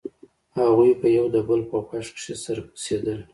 [0.57, 3.19] هغوى به يو د بل په غوږ کښې سره پسېدل.